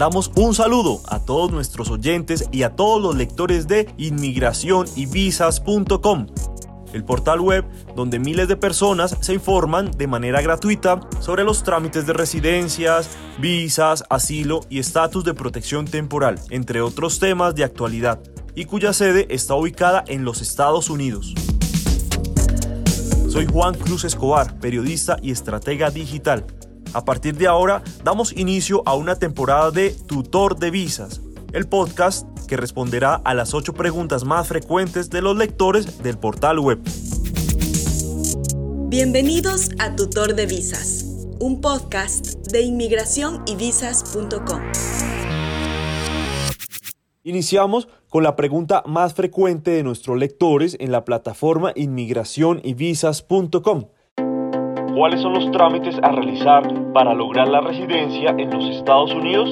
[0.00, 6.26] damos un saludo a todos nuestros oyentes y a todos los lectores de inmigracionyvisas.com
[6.94, 12.06] el portal web donde miles de personas se informan de manera gratuita sobre los trámites
[12.06, 18.20] de residencias, visas, asilo y estatus de protección temporal, entre otros temas de actualidad,
[18.54, 21.34] y cuya sede está ubicada en los Estados Unidos.
[23.28, 26.46] Soy Juan Cruz Escobar, periodista y estratega digital.
[26.92, 31.20] A partir de ahora, damos inicio a una temporada de Tutor de Visas,
[31.52, 36.58] el podcast que responderá a las ocho preguntas más frecuentes de los lectores del portal
[36.58, 36.80] web.
[38.88, 41.04] Bienvenidos a Tutor de Visas,
[41.38, 44.60] un podcast de inmigración y visas.com.
[47.22, 53.84] Iniciamos con la pregunta más frecuente de nuestros lectores en la plataforma inmigración y visas.com.
[54.94, 59.48] ¿Cuáles son los trámites a realizar para lograr la residencia en los Estados Unidos?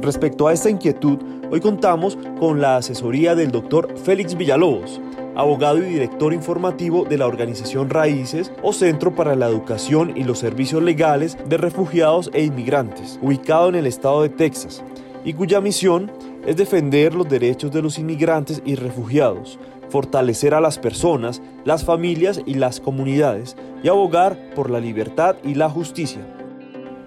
[0.00, 1.18] Respecto a esta inquietud,
[1.50, 5.00] hoy contamos con la asesoría del doctor Félix Villalobos,
[5.34, 10.38] abogado y director informativo de la organización Raíces o Centro para la Educación y los
[10.38, 14.84] Servicios Legales de Refugiados e Inmigrantes, ubicado en el estado de Texas,
[15.24, 16.10] y cuya misión
[16.46, 19.58] es defender los derechos de los inmigrantes y refugiados,
[19.90, 25.54] fortalecer a las personas, las familias y las comunidades, y abogar por la libertad y
[25.54, 26.20] la justicia.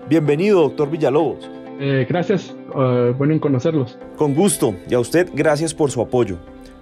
[0.10, 1.50] Bienvenido, doctor Villalobos.
[1.80, 3.98] Eh, gracias, uh, bueno en conocerlos.
[4.18, 6.38] Con gusto, y a usted gracias por su apoyo.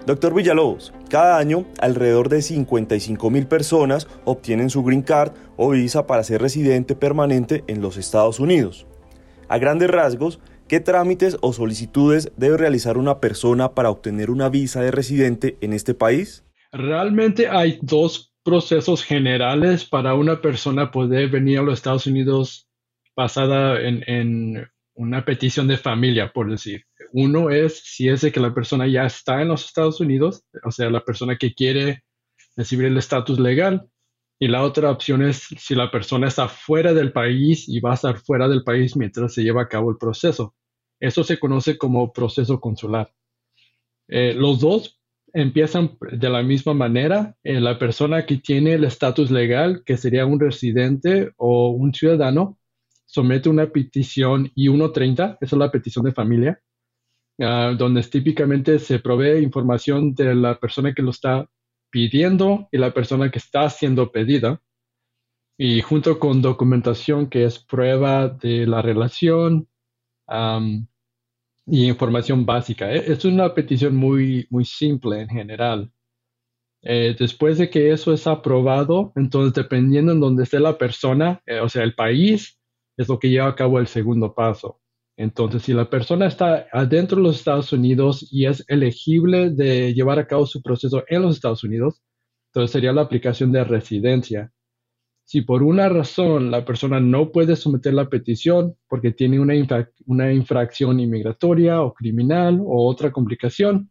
[0.06, 6.08] Doctor Villalobos, cada año alrededor de 55 mil personas obtienen su green card o visa
[6.08, 8.88] para ser residente permanente en los Estados Unidos.
[9.48, 14.82] A grandes rasgos, ¿qué trámites o solicitudes debe realizar una persona para obtener una visa
[14.82, 16.44] de residente en este país?
[16.72, 22.68] Realmente hay dos procesos generales para una persona poder venir a los Estados Unidos
[23.16, 26.86] basada en, en una petición de familia, por decir.
[27.14, 30.72] Uno es si es de que la persona ya está en los Estados Unidos, o
[30.72, 32.04] sea, la persona que quiere
[32.56, 33.90] recibir el estatus legal.
[34.40, 37.96] Y la otra opción es si la persona está fuera del país y va a
[37.96, 40.56] estar fuera del país mientras se lleva a cabo el proceso.
[41.00, 43.14] Eso se conoce como proceso consular.
[44.08, 45.01] Eh, los dos
[45.34, 47.36] empiezan de la misma manera.
[47.44, 52.58] Eh, la persona que tiene el estatus legal, que sería un residente o un ciudadano,
[53.06, 56.62] somete una petición I-130, esa es la petición de familia,
[57.40, 61.50] uh, donde típicamente se provee información de la persona que lo está
[61.90, 64.62] pidiendo y la persona que está siendo pedida,
[65.58, 69.68] y junto con documentación que es prueba de la relación
[71.66, 72.92] y información básica.
[72.92, 75.92] E, es una petición muy, muy simple en general.
[76.84, 81.60] Eh, después de que eso es aprobado, entonces dependiendo en dónde esté la persona, eh,
[81.60, 82.60] o sea, el país,
[82.98, 84.82] es lo que lleva a cabo el segundo paso.
[85.18, 90.18] Entonces, si la persona está adentro de los Estados Unidos y es elegible de llevar
[90.20, 92.02] a cabo su proceso en los Estados Unidos,
[92.50, 94.52] entonces sería la aplicación de residencia.
[95.32, 99.54] Si por una razón la persona no puede someter la petición porque tiene una,
[100.06, 103.90] una infracción inmigratoria o criminal o otra complicación,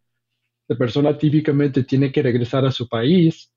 [0.69, 3.55] la persona típicamente tiene que regresar a su país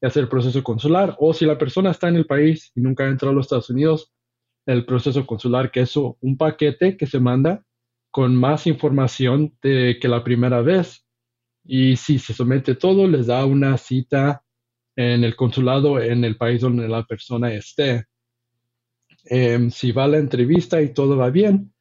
[0.00, 1.14] y hacer el proceso consular.
[1.18, 3.68] O si la persona está en el país y nunca ha entrado a los Estados
[3.68, 4.14] Unidos,
[4.64, 7.62] el proceso consular, que es un paquete que se manda
[8.10, 11.04] con más información de que la primera vez.
[11.66, 14.42] Y si se somete todo, les da una cita
[14.96, 18.06] en el consulado en el país donde la persona esté.
[19.24, 21.72] Em, si va a la entrevista y todo va bien,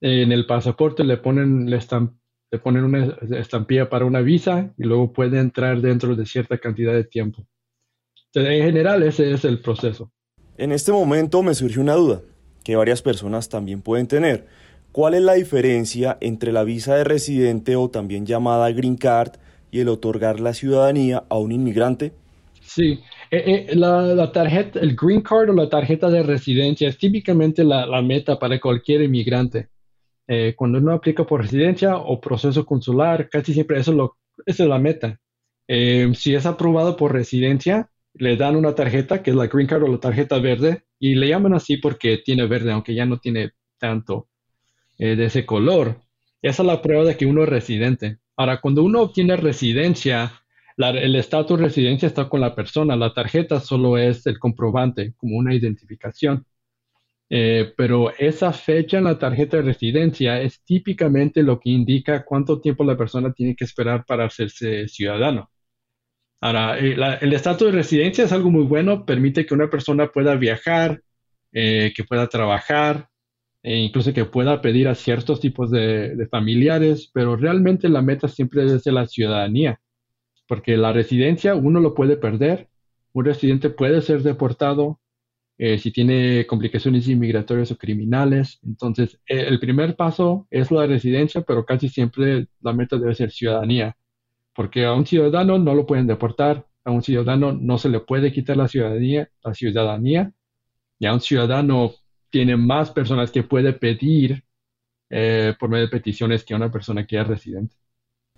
[0.00, 1.78] en el pasaporte le ponen, le,
[2.50, 6.92] le ponen una estampilla para una visa y luego puede entrar dentro de cierta cantidad
[6.92, 7.46] de tiempo.
[8.34, 10.12] en general, ese es el proceso.
[10.56, 12.20] En este momento me surge una duda
[12.62, 14.46] que varias personas también pueden tener.
[14.92, 19.32] ¿Cuál es la diferencia entre la visa de residente o también llamada Green Card
[19.70, 22.12] y el otorgar la ciudadanía a un inmigrante?
[22.72, 23.00] Sí,
[23.32, 28.00] eh, eh, la, tarjeta, el Green Card o la tarjeta de residencia es típicamente la,
[28.00, 29.70] meta para cualquier inmigrante.
[30.28, 34.68] Eh, cuando uno aplica por residencia o proceso consular, casi siempre eso lo, esa es
[34.68, 35.18] la meta.
[36.14, 39.88] si es aprobado por residencia, le dan una tarjeta que es la Green Card o
[39.88, 44.28] la tarjeta verde y le llaman así porque tiene verde, aunque ya no tiene tanto
[44.98, 45.96] de ese color.
[46.42, 48.18] Esa es la prueba de que uno es residente.
[48.36, 50.39] Ahora, cuando uno obtiene residencia,
[50.88, 55.36] el estatus de residencia está con la persona, la tarjeta solo es el comprobante, como
[55.36, 56.46] una identificación.
[57.32, 62.60] Eh, pero esa fecha en la tarjeta de residencia es típicamente lo que indica cuánto
[62.60, 65.50] tiempo la persona tiene que esperar para hacerse ciudadano.
[66.40, 70.34] Ahora, eh, el estatus de residencia es algo muy bueno, permite que una persona pueda
[70.36, 71.02] viajar,
[71.52, 73.08] eh, que pueda trabajar,
[73.62, 78.28] e incluso que pueda pedir a ciertos tipos de, de familiares, pero realmente la meta
[78.28, 79.80] siempre es de la ciudadanía,
[80.50, 82.68] porque la residencia uno lo puede perder,
[83.12, 84.98] un residente puede ser deportado,
[85.58, 88.58] eh, si tiene complicaciones inmigratorias o criminales.
[88.66, 93.30] Entonces, eh, el primer paso es la residencia, pero casi siempre la meta debe ser
[93.30, 93.96] ciudadanía,
[94.52, 98.32] porque a un ciudadano no lo pueden deportar, a un ciudadano no se le puede
[98.32, 100.32] quitar la ciudadanía, la ciudadanía,
[100.98, 101.92] y a un ciudadano
[102.28, 104.42] tiene más personas que puede pedir
[105.10, 107.76] eh, por medio de peticiones que a una persona que es residente.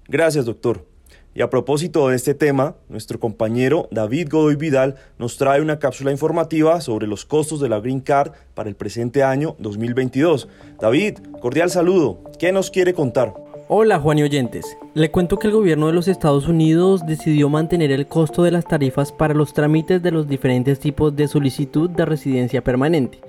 [0.07, 0.92] Gracias, doctor.
[1.35, 6.11] Y a propósito de este tema, nuestro compañero David Godoy Vidal nos trae una cápsula
[6.11, 10.49] informativa sobre los costos de la Green Card para el presente año 2022.
[10.79, 12.19] David, cordial saludo.
[12.39, 13.33] ¿Qué nos quiere contar?
[13.69, 14.77] Hola Juan y oyentes.
[14.93, 18.67] Le cuento que el gobierno de los Estados Unidos decidió mantener el costo de las
[18.67, 23.21] tarifas para los trámites de los diferentes tipos de solicitud de residencia permanente.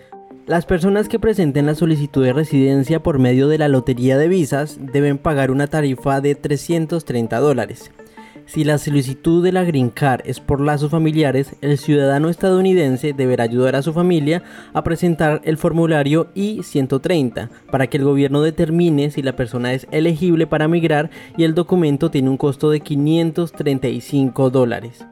[0.45, 4.77] Las personas que presenten la solicitud de residencia por medio de la lotería de visas
[4.77, 7.91] deben pagar una tarifa de 330 dólares.
[8.45, 13.45] Si la solicitud de la Green Card es por lazos familiares, el ciudadano estadounidense deberá
[13.45, 14.43] ayudar a su familia
[14.73, 20.45] a presentar el formulario I-130 para que el gobierno determine si la persona es elegible
[20.45, 25.05] para migrar y el documento tiene un costo de 535 dólares.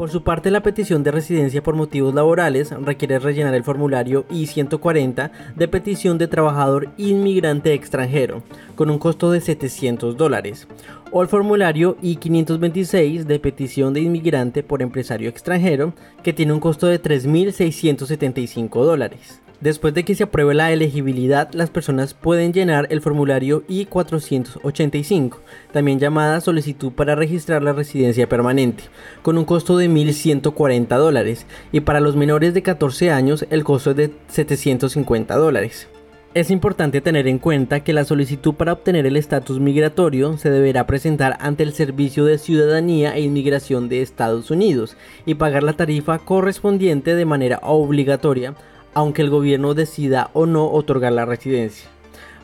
[0.00, 5.30] Por su parte, la petición de residencia por motivos laborales requiere rellenar el formulario I-140
[5.54, 8.42] de petición de trabajador inmigrante extranjero,
[8.76, 10.68] con un costo de 700 dólares,
[11.10, 15.92] o el formulario I-526 de petición de inmigrante por empresario extranjero,
[16.22, 19.42] que tiene un costo de 3.675 dólares.
[19.60, 25.36] Después de que se apruebe la elegibilidad, las personas pueden llenar el formulario I-485,
[25.70, 28.84] también llamada solicitud para registrar la residencia permanente,
[29.20, 33.90] con un costo de 1.140 dólares, y para los menores de 14 años el costo
[33.90, 35.88] es de 750 dólares.
[36.32, 40.86] Es importante tener en cuenta que la solicitud para obtener el estatus migratorio se deberá
[40.86, 44.96] presentar ante el Servicio de Ciudadanía e Inmigración de Estados Unidos
[45.26, 48.54] y pagar la tarifa correspondiente de manera obligatoria
[48.94, 51.88] aunque el gobierno decida o no otorgar la residencia.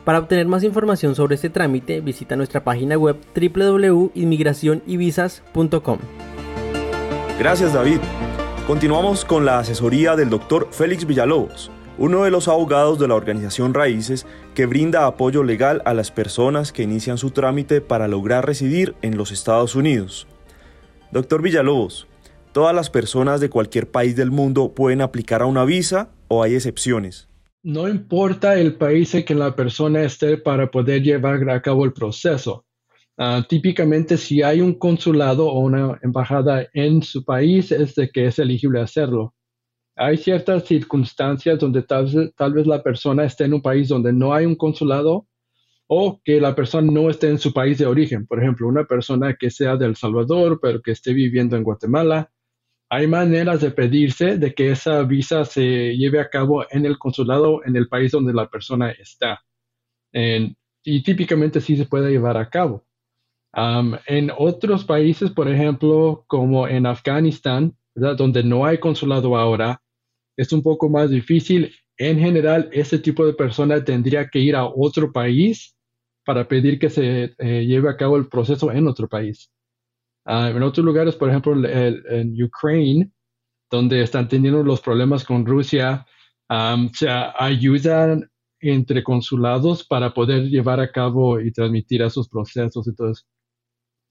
[0.07, 5.99] Para obtener más información sobre este trámite, visita nuestra página web www.inmigracionyvisas.com.
[7.37, 7.99] Gracias David.
[8.65, 13.73] Continuamos con la asesoría del doctor Félix Villalobos, uno de los abogados de la organización
[13.73, 18.95] Raíces que brinda apoyo legal a las personas que inician su trámite para lograr residir
[19.01, 20.27] en los Estados Unidos.
[21.11, 22.07] Doctor Villalobos,
[22.53, 26.55] ¿todas las personas de cualquier país del mundo pueden aplicar a una visa o hay
[26.55, 27.27] excepciones?
[27.63, 31.93] No importa el país en que la persona esté para poder llevar a cabo el
[31.93, 32.65] proceso.
[33.17, 38.27] Ah, típicamente, si hay un consulado o una embajada en su país, es de que
[38.27, 39.33] es elegible hacerlo.
[39.95, 44.33] Hay ciertas circunstancias donde tal, tal vez la persona esté en un país donde no
[44.33, 45.27] hay un consulado
[45.87, 48.27] o que la persona no esté en su país de origen.
[48.27, 52.31] Por ejemplo, una persona que sea de El Salvador, pero que esté viviendo en Guatemala,
[52.89, 57.61] hay maneras de pedirse de que esa visa se lleve a cabo en el consulado
[57.65, 59.41] en el país donde la persona está.
[60.83, 62.85] y típicamente sí se puede llevar a cabo.
[64.07, 69.81] en otros países, por ejemplo, como en Afganistán, donde no hay consulado ahora,
[70.37, 71.73] es un poco más difícil.
[71.97, 75.75] En general, ese tipo de persona tendría que ir a otro país
[76.23, 79.49] para pedir que se eh, lleve a cabo el proceso en otro país.
[80.29, 83.09] Ah, en otros lugares, por ejemplo, en Ucrania,
[83.71, 86.05] donde están teniendo los problemas con Rusia,
[86.93, 88.29] se ayudan
[88.59, 92.87] entre consulados para poder llevar a cabo y transmitir esos procesos.
[92.87, 93.25] Entonces,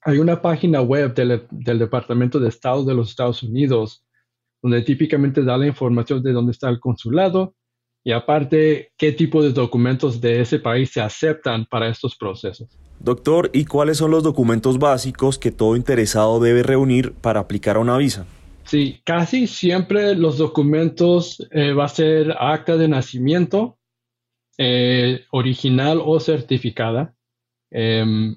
[0.02, 4.06] hay una página web del, del, Departamento de Estado de los Estados Unidos
[4.62, 7.54] donde típicamente da la información de dónde está el consulado
[8.02, 12.78] y aparte qué tipo de documentos de ese país se aceptan para estos procesos.
[13.00, 17.80] Doctor, ¿y cuáles son los documentos básicos que todo interesado debe reunir para aplicar a
[17.80, 18.26] una visa?
[18.64, 23.78] Sí, casi siempre los documentos eh, va a ser acta de nacimiento,
[24.58, 27.14] eh, original o certificada.
[27.70, 28.36] Em,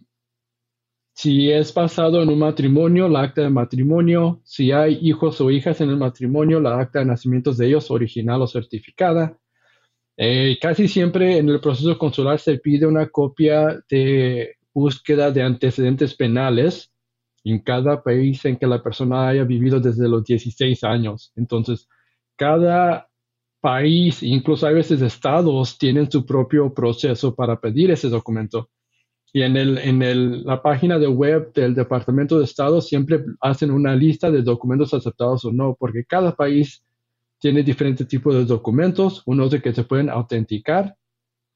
[1.14, 4.40] si es basado en un matrimonio, la acta de matrimonio.
[4.44, 8.42] Si hay hijos o hijas en el matrimonio, la acta de nacimiento de ellos, original
[8.42, 9.38] o certificada.
[10.22, 16.14] Eh, casi siempre en el proceso consular se pide una copia de búsqueda de antecedentes
[16.14, 16.92] penales
[17.46, 21.32] en cada país en que la persona haya vivido desde los 16 años.
[21.38, 21.88] Entonces,
[22.36, 23.10] cada
[23.62, 28.70] país, incluso a veces estados, tienen su propio proceso para pedir ese documento.
[29.32, 33.72] Y en, el, en el, la página de web del Departamento de Estado siempre hacen
[33.72, 36.84] una lista de documentos aceptados o no, porque cada país
[37.40, 40.96] tiene diferentes tipos de documentos, unos de que se pueden autenticar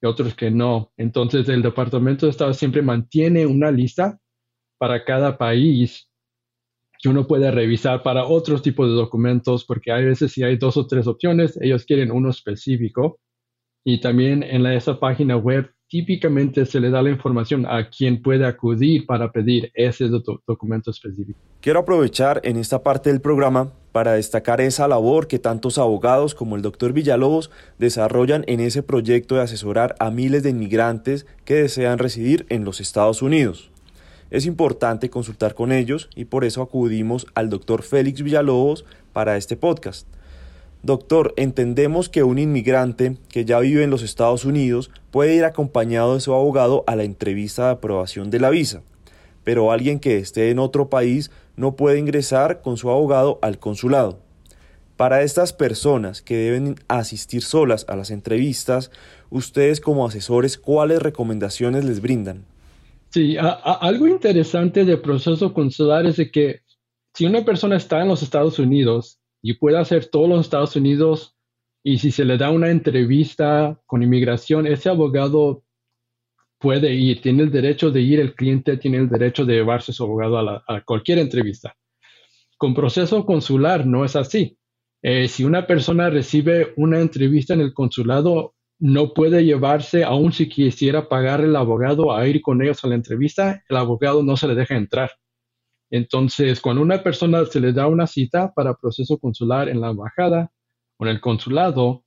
[0.01, 0.91] y otros que no.
[0.97, 4.19] Entonces el Departamento de Estado siempre mantiene una lista
[4.77, 6.09] para cada país
[6.99, 10.77] que uno puede revisar para otros tipos de documentos, porque hay veces si hay dos
[10.77, 13.19] o tres opciones, ellos quieren uno específico.
[13.85, 18.21] Y también en la, esa página web típicamente se le da la información a quien
[18.21, 20.07] puede acudir para pedir ese
[20.47, 21.37] documento específico.
[21.59, 26.57] Quiero aprovechar en esta parte del programa para destacar esa labor que tantos abogados como
[26.57, 31.99] el doctor Villalobos desarrollan en ese proyecto de asesorar a miles de inmigrantes que desean
[31.99, 33.71] residir en los Estados Unidos.
[34.31, 38.83] Es importante consultar con ellos y por eso acudimos al doctor Félix Villalobos
[39.13, 40.07] para este podcast.
[40.81, 46.15] Doctor, entendemos que un inmigrante que ya vive en los Estados Unidos puede ir acompañado
[46.15, 48.81] de su abogado a la entrevista de aprobación de la visa,
[49.43, 54.19] pero alguien que esté en otro país no puede ingresar con su abogado al consulado.
[54.97, 58.91] Para estas personas que deben asistir solas a las entrevistas,
[59.29, 62.45] ustedes como asesores, ¿cuáles recomendaciones les brindan?
[63.09, 66.61] Sí, algo interesante del proceso consular es de que
[67.13, 71.35] si una persona está en los Estados Unidos y puede hacer todos los Estados Unidos
[71.83, 75.63] y si se le da una entrevista con inmigración, ese abogado
[76.63, 80.01] puede ir, tiene el derecho de ir, el cliente tiene el derecho de llevarse su
[80.05, 81.75] abogado a, cualquier entrevista.
[82.57, 84.57] Con proceso consular no es así.
[85.01, 90.47] Eh, si una persona recibe una entrevista en el consulado, no puede llevarse, aun si
[90.47, 94.47] quisiera pagar el abogado a ir con ellos a la entrevista, el abogado no se
[94.47, 95.11] le deja entrar.
[95.91, 100.49] Entonces, cuando una persona se le da una cita para proceso consular en la embajada
[100.95, 102.05] o en el consulado,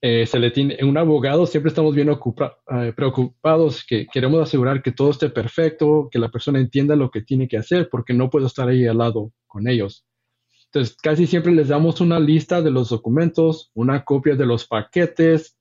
[0.00, 4.92] eh, se le tiene un abogado, siempre estamos bien eh, preocupados que queremos asegurar que
[4.92, 8.46] todo esté perfecto, que la persona entienda lo que tiene que hacer, porque no puedo
[8.46, 10.06] estar ahí al lado con ellos.
[10.66, 15.56] Entonces, casi siempre les damos una lista de los documentos, una copia de los paquetes,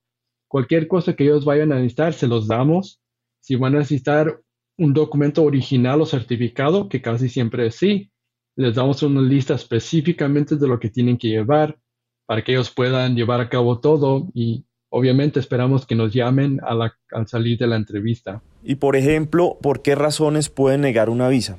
[0.48, 3.02] cualquier cosa que ellos vayan a necesitar, se los damos.
[3.40, 4.42] Si van a necesitar
[4.78, 8.12] un documento original o certificado, que casi siempre es sí.
[8.56, 11.80] Les damos una lista específicamente de lo que tienen que llevar
[12.28, 17.28] para que ellos puedan llevar a cabo todo y obviamente esperamos que nos llamen al
[17.28, 18.44] salir de la entrevista.
[18.64, 21.58] Y por ejemplo, ¿por qué razones pueden negar una visa?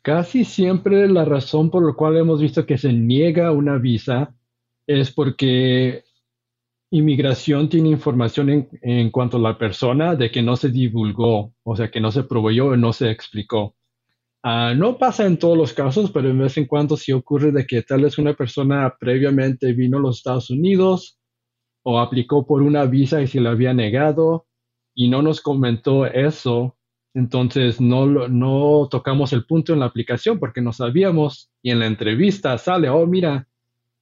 [0.00, 4.34] Casi siempre la razón por la cual hemos visto que se niega una visa
[4.86, 6.04] es porque
[6.92, 11.88] Inmigración tiene información en, cuanto a la persona de que no se divulgó, o sea,
[11.88, 13.76] que no se proveyó o no se explicó.
[14.42, 17.66] Ah, no pasa en todos los casos, pero de vez en cuando sí ocurre de
[17.66, 21.18] que tal vez una persona previamente vino a los Estados Unidos
[21.82, 24.46] o aplicó por una visa y se le había negado
[24.94, 26.78] y no nos comentó eso,
[27.14, 31.86] entonces no, no tocamos el punto en la aplicación porque no sabíamos y en la
[31.86, 33.46] entrevista sale, oh, mira,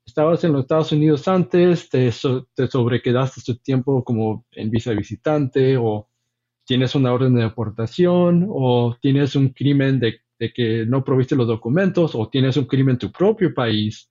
[0.07, 2.11] estabas en los Estados Unidos antes, te,
[2.54, 6.09] te sobrequedaste tu tiempo como en visa visitante o
[6.64, 12.14] tienes una orden de deportación o tienes un crimen de, que no proviste los documentos
[12.14, 14.11] o tienes un crimen en tu propio país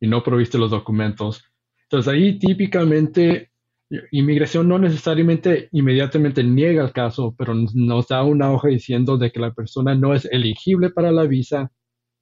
[0.00, 1.44] y no proviste los documentos.
[1.84, 3.50] Entonces ahí típicamente
[4.10, 9.40] inmigración no necesariamente inmediatamente niega el caso, pero nos da una hoja diciendo de que
[9.40, 11.70] la persona no es elegible para la visa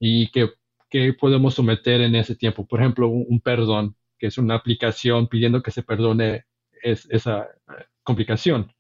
[0.00, 0.50] y que
[0.90, 2.66] que podemos someter en ese tiempo.
[2.66, 6.44] Por ejemplo, un, perdón, que es una aplicación pidiendo que se perdone
[6.82, 8.72] esa eh, complicación.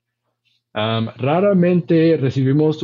[0.72, 2.82] raramente recibimos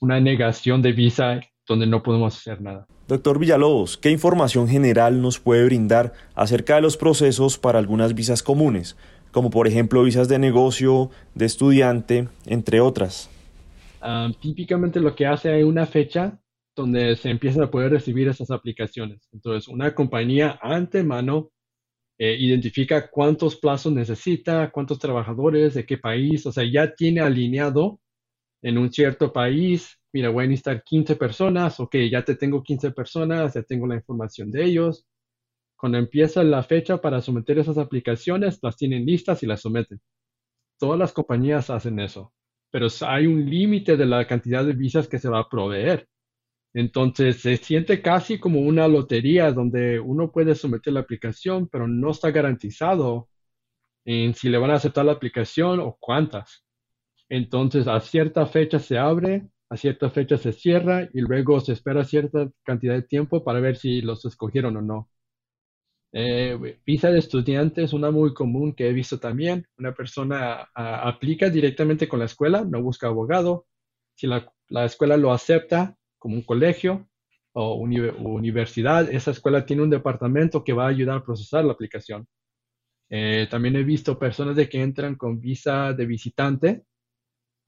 [0.00, 2.86] una negación de visa donde no podemos hacer nada.
[3.06, 8.42] Doctor Villalobos, ¿qué información general nos puede brindar acerca de los procesos para algunas visas
[8.42, 8.96] comunes,
[9.32, 13.30] como por ejemplo visas de negocio, de estudiante, entre otras?
[14.40, 16.38] típicamente lo que hace hay una fecha
[16.76, 19.28] donde se empiezan a poder recibir esas aplicaciones.
[19.32, 21.50] Entonces, una compañía antemano
[22.16, 27.98] eh, identifica cuántos plazos necesita, cuántos trabajadores, de qué país, o sea, ya tiene alineado
[28.62, 32.90] en un cierto país, mira, voy a necesitar 15 personas, ok, ya te tengo 15
[32.92, 35.06] personas, ya tengo la información de ellos.
[35.76, 40.00] Cuando empieza la fecha para someter esas aplicaciones, las tienen listas y las someten.
[40.78, 42.32] Todas las compañías hacen eso,
[42.70, 46.08] pero hay un límite de la cantidad de visas que se va a proveer.
[46.74, 52.10] Entonces se siente casi como una lotería donde uno puede someter la aplicación, pero no
[52.12, 53.28] está garantizado
[54.04, 56.64] en si le van a aceptar la aplicación o cuántas.
[57.28, 62.04] Entonces a cierta fecha se abre, a cierta fecha se cierra y luego se espera
[62.04, 65.10] cierta cantidad de tiempo para ver si los escogieron o no.
[66.12, 69.66] Eh, visa de estudiante es una muy común que he visto también.
[69.78, 73.66] Una persona aplica directamente con la escuela, no busca abogado.
[74.14, 77.08] Si la escuela lo acepta, como un colegio
[77.52, 82.26] o universidad, esa escuela tiene un departamento que va a ayudar a procesar la aplicación.
[83.10, 86.84] Eh, también he visto personas de que entran con visa de visitante,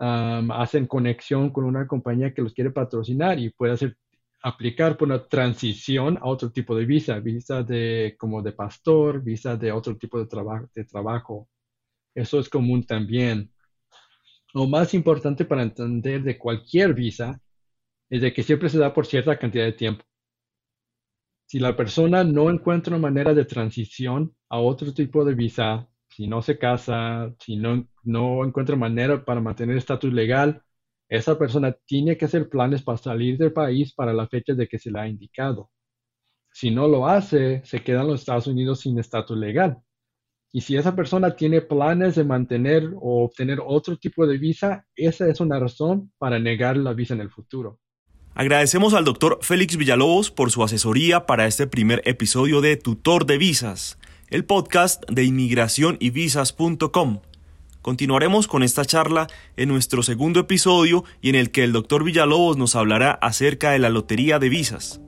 [0.01, 3.97] hacen conexión con una compañía que los quiere patrocinar y puede hacer
[4.43, 9.57] aplicar por una transición a otro tipo de visa, visa de como de pastor, visa
[9.57, 11.49] de otro tipo de, trabajo de trabajo.
[12.15, 13.53] Eso es común también.
[14.55, 17.41] Lo más importante para entender de cualquier visa
[18.09, 20.05] es de que siempre se da por cierta cantidad de tiempo.
[21.47, 26.27] Si la persona no encuentra una manera de transición a otro tipo de visa, si
[26.27, 30.63] no se casa, si no, no encuentra manera para mantener estatus legal,
[31.09, 34.79] esa persona tiene que hacer planes para salir del país para la fecha de que
[34.79, 35.71] se le ha indicado.
[36.53, 39.79] Si no lo hace, se queda en los Estados Unidos sin estatus legal.
[40.53, 45.29] Y si esa persona tiene planes de mantener o obtener otro tipo de visa, esa
[45.29, 47.79] es una razón para negar la visa en el futuro.
[48.35, 53.39] Agradecemos al doctor Félix Villalobos por su asesoría para este primer episodio de Tutor de
[53.39, 53.99] Visas,
[54.31, 57.21] el podcast de inmigración y visas.com.
[57.83, 62.57] Continuaremos con esta charla en nuestro segundo episodio y en el que el doctor Villalobos
[62.57, 65.01] nos hablará acerca de la lotería de visas.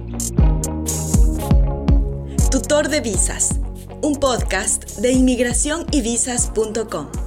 [2.52, 3.62] Tutor de Visas,
[4.02, 7.25] un podcast de inmigración y visas.com.